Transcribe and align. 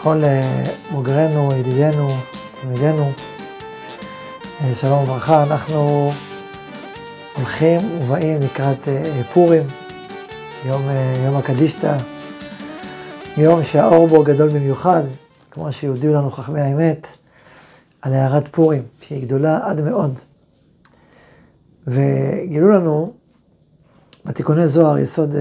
לכל 0.00 0.22
בוגרינו, 0.92 1.52
ידידינו, 1.52 2.08
תלמידינו, 2.60 3.10
שלום 4.74 5.02
וברכה, 5.02 5.42
אנחנו 5.42 6.10
הולכים 7.36 7.80
ובאים 8.02 8.40
לקראת 8.40 8.88
פורים, 9.32 9.62
יום, 10.66 10.82
יום 11.26 11.36
הקדישתא, 11.36 11.96
יום 13.36 13.64
שהאור 13.64 14.08
בו 14.08 14.24
גדול 14.24 14.48
במיוחד, 14.48 15.02
כמו 15.50 15.72
שהודיעו 15.72 16.14
לנו 16.14 16.30
חכמי 16.30 16.60
האמת, 16.60 17.06
על 18.02 18.12
הערת 18.12 18.48
פורים, 18.48 18.82
שהיא 19.00 19.22
גדולה 19.22 19.58
עד 19.62 19.80
מאוד. 19.80 20.18
וגילו 21.86 22.70
לנו 22.70 23.12
בתיקוני 24.24 24.66
זוהר 24.66 24.98
יסוד 24.98 25.34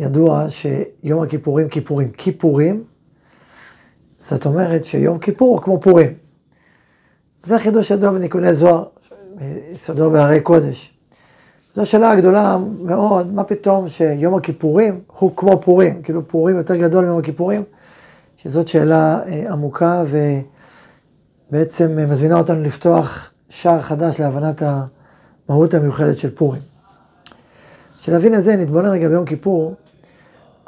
ידוע 0.00 0.46
שיום 0.48 1.22
הכיפורים 1.22 1.68
כיפורים. 1.68 2.10
כיפורים, 2.10 2.84
זאת 4.18 4.46
אומרת 4.46 4.84
שיום 4.84 5.18
כיפור 5.18 5.48
הוא 5.48 5.62
כמו 5.62 5.80
פורים. 5.80 6.12
זה 7.42 7.58
חידוש 7.58 7.90
ידוע 7.90 8.12
בתיקוני 8.12 8.52
זוהר, 8.52 8.84
יסודו 9.72 10.10
בהרי 10.10 10.40
קודש. 10.40 10.94
זו 11.74 11.86
שאלה 11.86 12.16
גדולה 12.16 12.58
מאוד, 12.82 13.32
מה 13.34 13.44
פתאום 13.44 13.88
שיום 13.88 14.34
הכיפורים 14.34 15.00
הוא 15.18 15.36
כמו 15.36 15.60
פורים, 15.60 16.02
כאילו 16.02 16.28
פורים 16.28 16.56
יותר 16.56 16.76
גדול 16.76 17.04
מיום 17.04 17.18
הכיפורים, 17.18 17.62
שזאת 18.36 18.68
שאלה 18.68 19.20
עמוקה 19.50 20.04
ובעצם 21.50 21.98
מזמינה 22.10 22.38
אותנו 22.38 22.62
לפתוח 22.62 23.32
שער 23.48 23.80
חדש 23.80 24.20
להבנת 24.20 24.62
המהות 24.62 25.74
המיוחדת 25.74 26.18
של 26.18 26.30
פורים. 26.30 26.67
כשנבין 28.08 28.34
את 28.34 28.42
זה, 28.42 28.56
נתבונן 28.56 28.88
רגע 28.88 29.08
ביום 29.08 29.24
כיפור, 29.24 29.74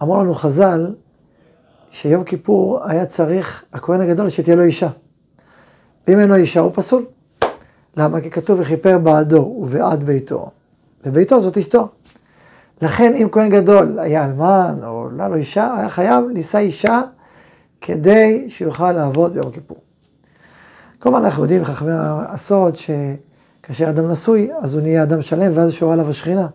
אמר 0.03 0.17
לנו 0.19 0.35
חז"ל, 0.35 0.95
שיום 1.91 2.25
כיפור 2.25 2.81
היה 2.85 3.07
צריך, 3.07 3.65
הכהן 3.73 4.01
הגדול, 4.01 4.29
שתהיה 4.29 4.57
לו 4.57 4.63
אישה. 4.63 4.89
ואם 6.07 6.19
אין 6.19 6.29
לו 6.29 6.35
אישה, 6.35 6.61
הוא 6.61 6.73
פסול. 6.75 7.07
למה? 7.97 8.21
כי 8.21 8.31
כתוב, 8.31 8.61
וכיפר 8.61 8.99
בעדו 8.99 9.59
ובעד 9.63 10.05
ביתו. 10.05 10.51
וביתו 11.05 11.41
זאת 11.41 11.59
אשתו. 11.59 11.89
לכן, 12.83 13.13
אם 13.15 13.29
כהן 13.33 13.49
גדול 13.49 13.99
היה 13.99 14.25
אלמן, 14.25 14.79
או 14.83 15.09
לא 15.11 15.29
לו 15.29 15.35
אישה, 15.35 15.75
היה 15.79 15.89
חייב 15.89 16.25
לישא 16.35 16.59
אישה 16.59 17.01
כדי 17.81 18.45
שיוכל 18.49 18.93
לעבוד 18.93 19.35
ביום 19.35 19.51
כיפור. 19.51 19.79
כמובן, 21.01 21.25
אנחנו 21.25 21.43
יודעים, 21.43 21.65
חכמי 21.65 21.93
הסוד, 22.29 22.75
שכאשר 22.77 23.89
אדם 23.89 24.11
נשוי, 24.11 24.51
אז 24.61 24.75
הוא 24.75 24.83
נהיה 24.83 25.03
אדם 25.03 25.23
שלם, 25.23 25.53
ואז 25.55 25.73
שורה 25.73 25.93
עליו 25.93 26.09
השכינה. 26.09 26.47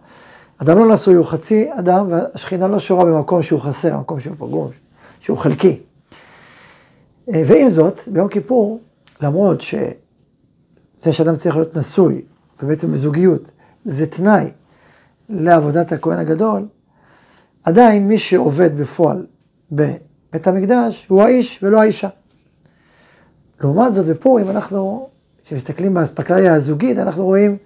אדם 0.58 0.78
לא 0.78 0.94
נשוי 0.94 1.16
הוא 1.16 1.26
חצי 1.26 1.70
אדם, 1.80 2.08
והשכינה 2.10 2.68
לא 2.68 2.80
שורה 2.80 3.06
במקום 3.06 3.42
שהוא 3.42 3.60
חסר, 3.60 3.98
במקום 3.98 4.20
שהוא 4.20 4.36
פגום, 4.38 4.70
שהוא 5.20 5.38
חלקי. 5.38 5.80
ועם 7.28 7.70
זאת, 7.70 8.00
ביום 8.08 8.28
כיפור, 8.28 8.80
למרות 9.22 9.62
שזה 9.62 11.14
שאדם 11.14 11.36
צריך 11.36 11.56
להיות 11.56 11.78
נשוי, 11.78 12.22
ובעצם 12.64 12.92
בזוגיות, 12.92 13.52
זה 13.86 14.08
תנאי 14.08 14.52
לעבודת 15.30 15.92
הכהן 15.92 16.20
הגדול, 16.20 16.68
עדיין 17.64 18.08
מי 18.08 18.18
שעובד 18.18 18.76
בפועל 18.76 19.26
בבית 19.72 20.48
המקדש 20.48 21.06
הוא 21.10 21.22
האיש 21.24 21.60
ולא 21.64 21.82
האישה. 21.82 22.10
לעומת 23.62 23.94
זאת 23.94 24.06
בפורים 24.06 24.50
אנחנו, 24.50 25.10
כשמסתכלים 25.44 25.94
באספקלריה 25.94 26.54
הזוגית, 26.54 26.98
אנחנו 26.98 27.26
רואים 27.26 27.58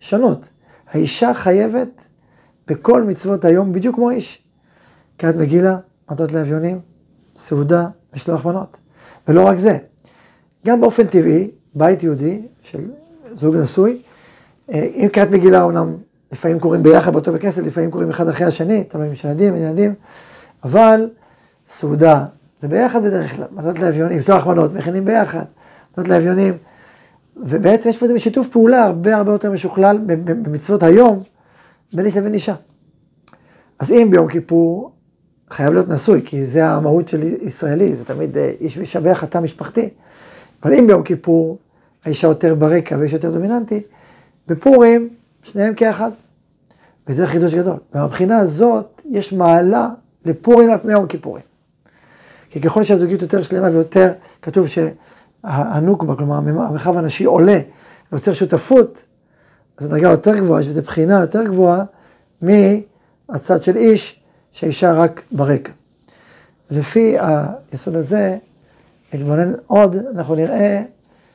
שונות. 0.00 0.40
האישה 0.90 1.34
חייבת 1.34 2.05
בכל 2.66 3.02
מצוות 3.02 3.44
היום 3.44 3.72
בדיוק 3.72 3.94
כמו 3.94 4.10
איש. 4.10 4.42
קריאת 5.16 5.36
מגילה, 5.36 5.76
מתות 6.10 6.32
לאביונים, 6.32 6.80
סעודה, 7.36 7.88
משלוח 8.14 8.44
מנות. 8.44 8.76
ולא 9.28 9.46
רק 9.46 9.56
זה, 9.56 9.78
גם 10.66 10.80
באופן 10.80 11.06
טבעי, 11.06 11.50
בית 11.74 12.02
יהודי 12.02 12.42
של 12.60 12.90
זוג 13.34 13.56
נשוי, 13.56 14.02
אם 14.74 15.08
קריאת 15.12 15.30
מגילה 15.30 15.62
אומנם 15.62 15.96
לפעמים 16.32 16.60
קוראים 16.60 16.82
ביחד 16.82 17.12
באותו 17.12 17.32
בית 17.32 17.42
כנסת, 17.42 17.66
לפעמים 17.66 17.90
קוראים 17.90 18.08
אחד 18.08 18.28
אחרי 18.28 18.46
השני, 18.46 18.84
תלוי 18.84 19.06
אם 19.06 19.12
יש 19.12 19.24
ילדים, 19.24 19.56
ילדים, 19.56 19.94
אבל 20.64 21.08
סעודה 21.68 22.24
זה 22.60 22.68
ביחד 22.68 23.02
בדרך 23.02 23.36
כלל, 23.36 23.46
מתות 23.50 23.78
לאביונים, 23.78 24.18
משלוח 24.18 24.46
מנות, 24.46 24.74
מכינים 24.74 25.04
ביחד, 25.04 25.44
מתות 25.92 26.08
לאביונים, 26.08 26.54
ובעצם 27.36 27.88
יש 27.88 27.98
פה 27.98 28.06
איזה 28.06 28.18
שיתוף 28.18 28.48
פעולה 28.48 28.84
הרבה 28.84 29.16
הרבה 29.16 29.32
יותר 29.32 29.50
משוכלל 29.50 29.98
במצוות 30.06 30.82
היום, 30.82 31.22
בין 31.92 32.06
איש 32.06 32.16
לבין 32.16 32.34
אישה. 32.34 32.54
אז 33.78 33.92
אם 33.92 34.08
ביום 34.10 34.28
כיפור 34.28 34.92
חייב 35.50 35.72
להיות 35.72 35.88
נשוי, 35.88 36.22
כי 36.24 36.44
זה 36.44 36.66
המהות 36.66 37.08
של 37.08 37.22
ישראלי, 37.22 37.96
זה 37.96 38.04
תמיד 38.04 38.36
איש 38.60 38.76
ואישה 38.76 39.00
ביחד, 39.00 39.26
תא 39.26 39.38
משפחתי, 39.38 39.88
אבל 40.62 40.74
אם 40.74 40.86
ביום 40.86 41.02
כיפור 41.02 41.58
האישה 42.04 42.26
יותר 42.26 42.54
ברקע 42.54 42.96
ויש 42.98 43.12
יותר 43.12 43.30
דומיננטי, 43.30 43.82
בפורים 44.46 45.08
שניהם 45.42 45.74
כאחד. 45.74 46.10
וזה 47.08 47.26
חידוש 47.26 47.54
גדול. 47.54 47.76
ומבחינה 47.94 48.38
הזאת 48.38 49.02
יש 49.10 49.32
מעלה 49.32 49.88
לפורים 50.24 50.70
על 50.70 50.78
פני 50.78 50.92
יום 50.92 51.06
כיפורים. 51.06 51.42
כי 52.50 52.60
ככל 52.60 52.82
שהזוגיות 52.82 53.22
יותר 53.22 53.42
שלמה 53.42 53.70
ויותר, 53.72 54.12
כתוב 54.42 54.66
שהנוקבה, 54.66 56.16
כלומר 56.16 56.36
המרחב 56.36 56.96
הנשי 56.96 57.24
עולה, 57.24 57.60
ויוצר 58.12 58.32
שותפות, 58.32 59.06
אז 59.78 59.86
הדרגה 59.86 60.08
יותר 60.08 60.38
גבוהה, 60.38 60.60
יש 60.60 60.68
בזה 60.68 60.82
בחינה 60.82 61.20
יותר 61.20 61.44
גבוהה 61.44 61.84
מהצד 62.42 63.62
של 63.62 63.76
איש, 63.76 64.20
שהאישה 64.52 64.92
רק 64.92 65.22
ברקע. 65.32 65.72
לפי 66.70 67.16
היסוד 67.72 67.96
הזה, 67.96 68.36
נתבונן 69.14 69.52
עוד, 69.66 69.96
אנחנו 70.14 70.34
נראה 70.34 70.82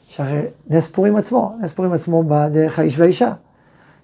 שהרי 0.08 0.42
נס 0.70 0.88
פורים 0.88 1.16
עצמו, 1.16 1.56
נס 1.62 1.72
פורים 1.72 1.94
עצמו 1.94 2.24
בא 2.24 2.48
דרך 2.48 2.80
האיש 2.80 3.00
והאישה. 3.00 3.34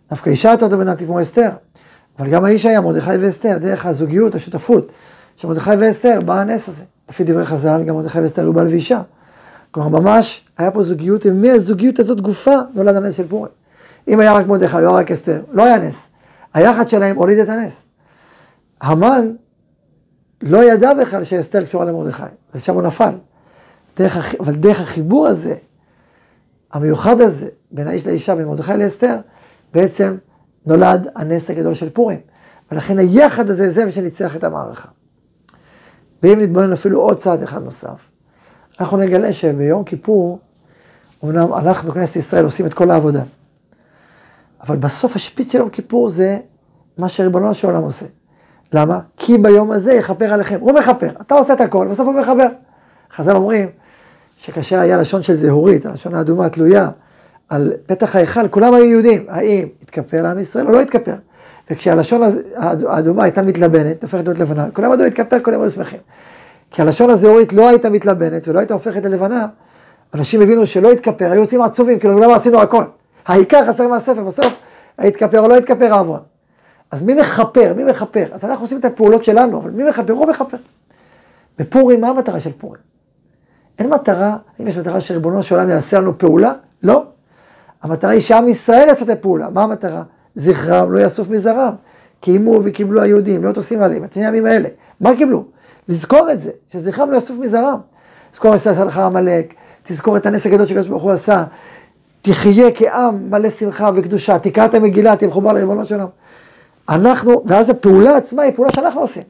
דווקא 0.09 0.29
אישה 0.29 0.51
יותר 0.51 0.67
דומיננטית 0.67 1.07
כמו 1.07 1.21
אסתר, 1.21 1.49
אבל 2.19 2.29
גם 2.29 2.45
האיש 2.45 2.65
היה 2.65 2.81
מרדכי 2.81 3.17
ואסתר, 3.19 3.57
דרך 3.57 3.85
הזוגיות, 3.85 4.35
השותפות 4.35 4.91
של 5.35 5.47
מרדכי 5.47 5.71
ואסתר, 5.79 6.21
בא 6.21 6.39
הנס 6.39 6.67
הזה. 6.67 6.83
לפי 7.09 7.23
דברי 7.23 7.45
חז"ל, 7.45 7.83
גם 7.83 7.95
מרדכי 7.95 8.19
ואסתר 8.19 8.41
היו 8.41 8.53
בעל 8.53 8.67
ואישה. 8.67 9.01
כלומר, 9.71 9.99
ממש 9.99 10.45
היה 10.57 10.71
פה 10.71 10.83
זוגיות, 10.83 11.25
ומהזוגיות 11.25 11.99
הזאת 11.99 12.21
גופה 12.21 12.55
נולד 12.73 12.95
הנס 12.95 13.13
של 13.13 13.27
פורים. 13.27 13.51
אם 14.07 14.19
היה 14.19 14.33
רק 14.33 14.47
מרדכי, 14.47 14.85
או 14.85 14.93
רק 14.93 15.11
אסתר, 15.11 15.41
לא 15.51 15.63
היה 15.63 15.77
נס. 15.77 16.09
היחד 16.53 16.89
שלהם 16.89 17.15
הוליד 17.15 17.39
את 17.39 17.49
הנס. 17.49 17.85
המן 18.81 19.31
לא 20.41 20.71
ידע 20.71 20.93
בכלל 20.93 21.23
שאסתר 21.23 21.63
קשורה 21.63 21.85
למרדכי, 21.85 22.23
ושם 22.55 22.73
הוא 22.73 22.81
נפל. 22.81 23.13
דרך, 23.97 24.35
אבל 24.39 24.55
דרך 24.55 24.81
החיבור 24.81 25.27
הזה, 25.27 25.55
המיוחד 26.71 27.21
הזה, 27.21 27.47
בין 27.71 27.87
האיש 27.87 28.07
לאישה, 28.07 28.35
בין 28.35 28.47
מרדכי 28.47 28.77
לאסתר, 28.77 29.15
בעצם 29.73 30.17
נולד 30.65 31.07
הנס 31.15 31.49
הגדול 31.49 31.73
של 31.73 31.89
פורים. 31.89 32.19
ולכן 32.71 32.99
היחד 32.99 33.49
הזה 33.49 33.69
זה 33.69 33.85
מה 33.85 33.91
שניצח 33.91 34.35
את 34.35 34.43
המערכה. 34.43 34.89
ואם 36.23 36.39
נתבונן 36.39 36.73
אפילו 36.73 37.01
עוד 37.01 37.17
צעד 37.17 37.43
אחד 37.43 37.63
נוסף, 37.63 38.09
אנחנו 38.79 38.97
נגלה 38.97 39.33
שביום 39.33 39.83
כיפור, 39.83 40.39
אמנם 41.23 41.53
אנחנו, 41.53 41.93
כנסת 41.93 42.15
ישראל, 42.15 42.43
עושים 42.43 42.65
את 42.65 42.73
כל 42.73 42.91
העבודה. 42.91 43.23
אבל 44.61 44.75
בסוף 44.75 45.15
השפיץ 45.15 45.51
של 45.51 45.57
יום 45.57 45.69
כיפור 45.69 46.09
זה 46.09 46.37
מה 46.97 47.09
שריבונו 47.09 47.53
של 47.53 47.67
עולם 47.67 47.83
עושה. 47.83 48.05
למה? 48.73 48.99
כי 49.17 49.37
ביום 49.37 49.71
הזה 49.71 49.93
יכפר 49.93 50.33
עליכם. 50.33 50.57
הוא 50.59 50.73
מכפר, 50.73 51.09
אתה 51.21 51.35
עושה 51.35 51.53
את 51.53 51.61
הכל, 51.61 51.87
בסוף 51.87 52.07
הוא 52.07 52.15
מכפר. 52.15 52.47
חז"ל 53.11 53.35
אומרים 53.35 53.69
שכאשר 54.37 54.79
היה 54.79 54.97
לשון 54.97 55.23
של 55.23 55.33
זהורית, 55.33 55.85
הלשון 55.85 56.15
האדומה 56.15 56.49
תלויה 56.49 56.89
על 57.49 57.73
פתח 57.85 58.15
ההיכל, 58.15 58.47
כולם 58.47 58.73
היו 58.73 58.85
יהודים. 58.85 59.25
האם 59.27 59.67
התכפר 59.81 60.21
לעם 60.23 60.39
ישראל 60.39 60.67
או 60.67 60.71
לא 60.71 60.81
התכפר? 60.81 61.15
וכשהלשון 61.71 62.21
האדומה 62.87 63.23
הייתה 63.23 63.41
מתלבנת, 63.41 64.03
הופכת 64.03 64.25
להיות 64.25 64.39
לבנה, 64.39 64.71
כולם 64.73 64.93
ידעו 64.93 65.05
להתכפר, 65.05 65.39
כולם 65.43 65.61
היו 65.61 65.69
שמחים. 65.69 65.99
כי 66.71 66.81
הלשון 66.81 67.09
הזהורית 67.09 67.53
לא 67.53 67.69
הייתה 67.69 67.89
מתלבנת 67.89 68.47
ולא 68.47 68.59
הייתה 68.59 68.73
הופכת 68.73 69.05
ללבנה, 69.05 69.47
אנשים 70.13 70.41
הבינו 70.41 70.65
שלא 70.65 70.91
התכפר, 70.91 71.31
היו 71.31 71.41
יוצאים 71.41 71.61
עצובים, 71.61 71.99
כאילו 71.99 72.19
למה 72.19 72.35
עשינו 72.35 72.61
הכל. 72.61 72.83
העיקר 73.27 73.65
חסר 73.67 73.87
מהספר, 73.87 74.23
בסוף 74.23 74.59
התכפר 74.99 75.39
או 75.39 75.47
לא 75.47 75.57
התכפר 75.57 75.93
העוון. 75.93 76.19
אז 76.91 77.03
מי 77.03 77.13
מכפר? 77.13 77.73
מי 77.77 77.83
מכפר? 77.83 78.25
אז 78.31 78.45
אנחנו 78.45 78.63
עושים 78.63 78.79
את 78.79 78.85
הפעולות 78.85 79.23
שלנו, 79.23 79.57
אבל 79.59 79.71
מי 79.71 79.83
מכפר? 79.89 80.13
הוא 80.13 80.25
מכפר. 80.25 80.57
בפורים, 81.59 82.01
מה 82.01 82.09
המטרה 82.09 82.39
של 82.39 82.51
פורים? 82.57 82.81
אין 83.79 83.89
מטרה, 83.89 84.37
אם 84.61 84.67
יש 84.67 84.77
מטרה 84.77 85.01
שריבונו 85.01 85.43
של 85.43 85.55
עולם 85.55 85.69
יעשה 85.69 85.99
לנו 85.99 86.17
פעולה, 86.17 86.53
לא. 86.83 87.03
המטרה 87.81 88.11
היא 88.11 88.21
שעם 88.21 88.47
ישראל 88.47 88.87
יעשה 88.87 89.05
את 89.05 89.09
הפעולה. 89.09 89.49
מה 89.49 89.63
המטרה? 89.63 90.03
זכרם 90.35 90.91
לא 90.91 90.99
יאסוף 90.99 91.29
מזרם. 91.29 91.73
קיימו 92.21 92.61
וקיבלו 92.63 93.01
היהודים, 93.01 93.41
להיות 93.41 93.57
עושים 93.57 93.81
עליהם, 93.81 94.03
את 94.03 94.13
הימים 94.13 94.45
האלה. 94.45 94.69
מה 94.99 95.15
קיבלו? 95.15 95.45
לזכור 95.89 96.31
את 96.31 96.39
זה, 96.39 96.51
שזכרם 96.67 97.11
לא 97.11 97.15
יאסוף 97.15 97.37
מזרם. 97.39 97.79
תזכור 98.31 98.51
את 98.51 98.55
עשה 98.55 98.85
לך 98.85 98.97
עמלק, 98.97 99.53
תזכור 99.83 100.17
את 100.17 100.25
הנס 100.25 100.45
הגדול 100.45 100.65
שקדוש 100.65 100.87
ברוך 100.87 101.03
הוא 101.03 101.11
עשה. 101.11 101.43
תחיה 102.27 102.71
כעם 102.75 103.29
מלא 103.29 103.49
שמחה 103.49 103.89
וקדושה, 103.95 104.39
תקרא 104.39 104.65
את 104.65 104.73
המגילה, 104.73 105.15
תהיה 105.15 105.29
מחובר 105.29 105.53
לריבונו 105.53 105.85
של 105.85 105.95
עולם. 105.95 106.07
אנחנו, 106.89 107.43
ואז 107.45 107.69
הפעולה 107.69 108.17
עצמה 108.17 108.43
היא 108.43 108.53
פעולה 108.53 108.71
שאנחנו 108.71 109.01
עושים. 109.01 109.23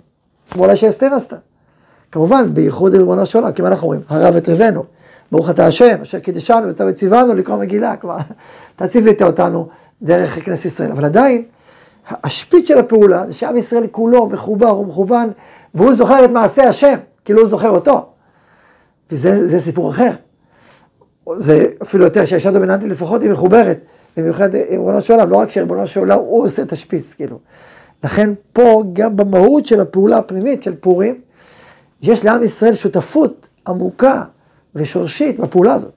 כמו 0.52 0.64
אולי 0.64 0.76
שאסתר 0.76 1.14
עשתה. 1.14 1.36
כמובן, 2.12 2.54
בייחוד 2.54 2.96
ריבונו 2.96 3.26
של 3.26 3.38
עולם, 3.38 3.52
כי 3.52 3.62
מה 3.62 3.68
אנחנו 3.68 3.88
רואים? 3.88 4.02
הרב 4.10 4.36
את 4.36 4.50
רבנו, 4.50 4.84
ברוך 5.32 5.50
אתה 5.50 5.66
השם, 5.66 6.02
אשר 6.02 6.20
קידשנו 6.20 6.68
וצו 6.68 6.84
וציוונו 6.88 7.34
לקרוא 7.34 7.58
מגילה, 7.58 7.96
כלומר, 7.96 8.18
אתה 8.76 8.88
ציווית 8.88 9.22
אותנו 9.22 9.68
דרך 10.02 10.46
כנסת 10.46 10.66
ישראל, 10.66 10.92
אבל 10.92 11.06
עדיין, 11.06 11.44
השפיץ 12.10 12.68
של 12.68 12.80
הפעולה 12.80 13.28
זה 13.28 13.34
שעם 13.34 13.58
ישראל 13.58 13.88
כולו 13.92 14.28
מחובר 14.28 14.80
ומכוון, 14.80 15.30
והוא 15.74 15.94
זוכר 15.94 16.26
את 16.26 16.30
מעשה 16.30 16.70
השם, 16.70 16.96
כאילו 17.26 17.40
הוא 17.40 17.48
זוכר 17.48 17.70
אותו. 17.70 18.06
וזה 19.12 19.60
סיפור 19.60 19.90
אחר. 19.90 20.12
זה 21.38 21.66
אפילו 21.82 22.04
יותר, 22.04 22.26
שהאישה 22.26 22.52
דומיננטית 22.52 22.90
לפחות 22.90 23.22
היא 23.22 23.32
מחוברת, 23.32 23.84
במיוחד 24.18 24.56
עם 24.56 24.62
ריבונו 24.70 25.02
של 25.02 25.14
עולם, 25.14 25.30
לא 25.30 25.38
רק 25.38 25.52
שריבונו 25.52 25.88
של 25.88 26.00
עולם 26.00 26.20
הוא 26.20 26.46
עושה 26.46 26.62
את 26.62 26.72
השפיץ, 26.72 27.14
כאילו. 27.14 27.40
לכן 28.04 28.34
פה, 28.54 28.84
גם 28.94 29.18
במהות 29.18 29.66
של 29.66 29.80
הפעולה 29.80 30.18
הפנימית 30.18 30.64
של 30.64 30.76
פורים, 30.76 31.22
יש 32.02 32.26
לעם 32.26 32.44
ישראל 32.44 32.74
שותפות 32.74 33.48
עמוקה 33.68 34.24
ושורשית 34.76 35.40
בפעולה 35.40 35.74
הזאת. 35.74 35.94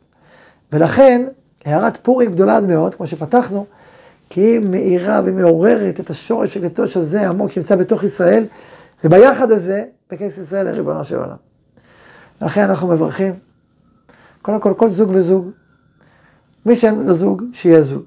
ולכן, 0.73 1.27
הערת 1.65 1.99
פורים 2.03 2.32
גדולה 2.32 2.61
מאוד, 2.61 2.94
כמו 2.94 3.06
שפתחנו, 3.06 3.67
כי 4.31 4.41
היא 4.41 4.59
מאירה 4.59 5.21
ומעוררת 5.25 6.00
את 6.00 6.11
השורש 6.11 6.56
הקדוש 6.56 6.97
הזה 6.97 7.21
העמוק 7.21 7.50
שנמצא 7.50 7.77
בתוך 7.77 8.03
ישראל, 8.03 8.44
וביחד 9.05 9.50
הזה, 9.50 9.85
בכנסת 10.12 10.43
ישראל 10.43 10.67
לריבונו 10.67 11.05
של 11.05 11.17
עולם. 11.17 11.37
לכן 12.43 12.61
אנחנו 12.61 12.88
מברכים, 12.88 13.35
קודם 14.43 14.61
כל, 14.61 14.75
כל 14.77 14.89
זוג 14.89 15.11
וזוג. 15.13 15.51
מי 16.67 16.77
שאין 16.77 17.07
לו 17.07 17.15
זוג, 17.15 17.43
שיהיה 17.53 17.83
זוג. 17.83 18.03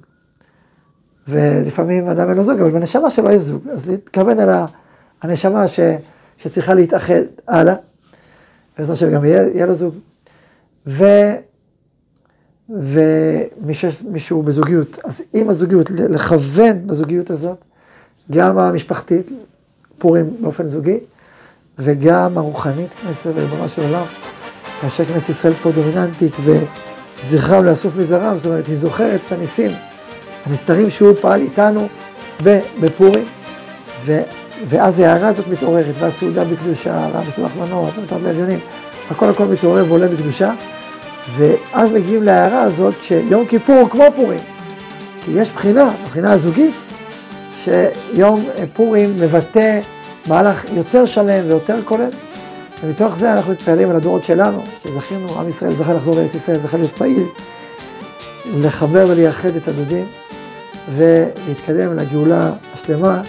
ולפעמים 1.27 2.07
אדם 2.07 2.29
אין 2.29 2.37
לו 2.37 2.43
זוג, 2.43 2.59
אבל 2.59 2.69
בנשמה 2.69 3.09
שלו 3.09 3.31
יש 3.31 3.41
זוג. 3.41 3.67
אז 3.71 3.89
להתכוון 3.89 4.39
על 4.39 4.49
הנשמה 5.21 5.67
ש, 5.67 5.79
שצריכה 6.37 6.73
להתאחד 6.73 7.21
הלאה, 7.47 7.75
בעזרת 8.77 8.93
השם 8.93 9.11
גם 9.11 9.25
יהיה, 9.25 9.47
יהיה 9.47 9.65
לו 9.65 9.73
זוג. 9.73 9.95
ו... 10.87 11.03
ומי 12.69 13.73
שהוא 14.19 14.43
בזוגיות, 14.43 14.99
אז 15.03 15.21
עם 15.33 15.49
הזוגיות, 15.49 15.91
לכוון 15.91 16.87
בזוגיות 16.87 17.29
הזאת, 17.29 17.57
גם 18.31 18.57
המשפחתית, 18.57 19.31
פורים 19.97 20.37
באופן 20.41 20.67
זוגי, 20.67 20.99
וגם 21.79 22.37
הרוחנית, 22.37 22.89
כנסת 22.93 23.31
וריבונו 23.35 23.69
של 23.69 23.81
עולם, 23.81 24.05
כאשר 24.83 25.05
כנסת 25.05 25.29
ישראל 25.29 25.53
פה 25.63 25.71
דומיננטית 25.71 26.35
וזכרם 26.43 27.65
לאסוף 27.65 27.97
מזרם, 27.97 28.37
זאת 28.37 28.45
אומרת, 28.45 28.67
היא 28.67 28.75
זוכרת 28.75 29.19
את 29.27 29.31
הניסים, 29.31 29.71
הנסתרים 30.45 30.89
שהוא 30.89 31.15
פעל 31.21 31.41
איתנו 31.41 31.87
בפורים, 32.81 33.25
ו, 34.05 34.21
ואז 34.69 34.99
ההערה 34.99 35.27
הזאת 35.27 35.47
מתעוררת, 35.47 35.95
והסעודה 35.99 36.43
בקדושה, 36.43 37.07
והמשלוח 37.13 37.51
מנות, 37.55 37.97
ומתנות 37.97 38.23
לעליונים, 38.23 38.59
הכל 39.11 39.29
הכל 39.29 39.45
מתעורר 39.45 39.85
ועולה 39.87 40.07
בקדושה. 40.07 40.53
ואז 41.35 41.91
מגיעים 41.91 42.23
להערה 42.23 42.61
הזאת 42.61 42.93
שיום 43.01 43.45
כיפור 43.45 43.75
הוא 43.75 43.89
כמו 43.89 44.05
פורים. 44.15 44.39
כי 45.25 45.31
יש 45.31 45.51
בחינה, 45.51 45.91
הבחינה 46.03 46.31
הזוגית, 46.31 46.73
שיום 47.63 48.45
פורים 48.73 49.15
מבטא 49.19 49.79
מהלך 50.27 50.65
יותר 50.75 51.05
שלם 51.05 51.43
ויותר 51.47 51.79
כולל. 51.85 52.09
ומתוך 52.83 53.17
זה 53.17 53.33
אנחנו 53.33 53.51
מתפעלים 53.51 53.89
על 53.89 53.95
הדורות 53.95 54.23
שלנו, 54.23 54.63
שזכינו, 54.83 55.39
עם 55.39 55.49
ישראל 55.49 55.73
זכה 55.75 55.93
לחזור 55.93 56.15
לארץ 56.15 56.35
ישראל, 56.35 56.57
זכה 56.59 56.77
להיות 56.77 56.91
פעיל, 56.91 57.23
לחבר 58.61 59.05
ולייחד 59.09 59.55
את 59.55 59.67
הדודים, 59.67 60.05
ולהתקדם 60.95 61.97
לגאולה 61.97 62.51
השלמה 62.73 63.21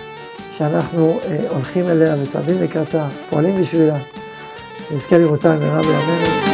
שאנחנו 0.57 1.21
אה, 1.25 1.37
הולכים 1.51 1.89
אליה 1.89 2.15
וצועדים 2.23 2.63
לקראתה, 2.63 3.07
פועלים 3.31 3.61
בשבילה. 3.61 3.97
נזכה 4.91 5.19
לראותה 5.19 5.57
במהרה 5.57 5.83
בימינו. 5.83 6.54